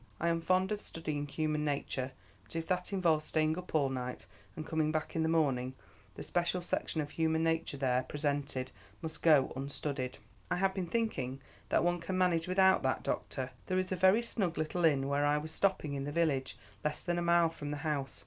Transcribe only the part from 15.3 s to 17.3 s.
was stopping in the village, less than a